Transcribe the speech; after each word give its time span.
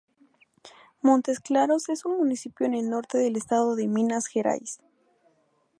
Montes 1.03 1.39
Claros 1.39 1.87
es 1.87 2.05
un 2.05 2.17
municipio 2.17 2.65
en 2.65 2.73
el 2.73 2.89
norte 2.89 3.19
del 3.19 3.35
estado 3.37 3.75
de 3.75 3.87
Minas 3.87 4.25
Gerais. 4.25 4.79